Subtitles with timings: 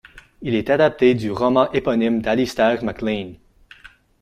[0.41, 3.33] Il est adapté du roman éponyme d'Alistair MacLean.